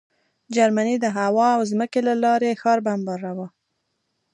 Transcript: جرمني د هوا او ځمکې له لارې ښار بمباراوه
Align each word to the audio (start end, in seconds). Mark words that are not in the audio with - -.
جرمني 0.55 0.95
د 0.99 1.05
هوا 1.17 1.47
او 1.57 1.61
ځمکې 1.71 1.99
له 2.07 2.13
لارې 2.23 2.59
ښار 2.61 2.79
بمباراوه 2.85 3.47